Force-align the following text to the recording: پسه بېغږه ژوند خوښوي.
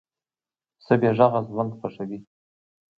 پسه 0.77 0.93
بېغږه 1.01 1.39
ژوند 1.49 1.71
خوښوي. 1.77 2.19